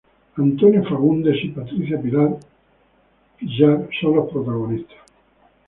[0.35, 2.39] Antônio Fagundes y Patrícia Pillar
[4.01, 4.97] son los protagonistas.